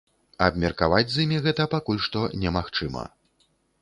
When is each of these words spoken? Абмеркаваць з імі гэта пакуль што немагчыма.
Абмеркаваць 0.45 1.11
з 1.15 1.25
імі 1.27 1.37
гэта 1.47 1.67
пакуль 1.75 1.99
што 2.07 2.25
немагчыма. 2.45 3.05